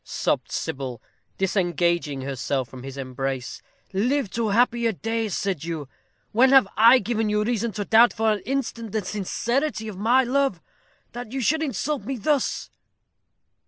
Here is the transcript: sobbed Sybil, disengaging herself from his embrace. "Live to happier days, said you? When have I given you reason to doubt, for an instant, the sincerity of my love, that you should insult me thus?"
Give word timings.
sobbed 0.03 0.51
Sybil, 0.51 0.99
disengaging 1.37 2.21
herself 2.21 2.67
from 2.67 2.81
his 2.81 2.97
embrace. 2.97 3.61
"Live 3.93 4.31
to 4.31 4.47
happier 4.47 4.91
days, 4.91 5.37
said 5.37 5.63
you? 5.63 5.87
When 6.31 6.49
have 6.49 6.67
I 6.75 6.97
given 6.97 7.29
you 7.29 7.43
reason 7.43 7.71
to 7.73 7.85
doubt, 7.85 8.11
for 8.11 8.31
an 8.31 8.39
instant, 8.39 8.93
the 8.93 9.05
sincerity 9.05 9.87
of 9.87 9.99
my 9.99 10.23
love, 10.23 10.59
that 11.11 11.33
you 11.33 11.39
should 11.39 11.61
insult 11.61 12.03
me 12.03 12.17
thus?" 12.17 12.71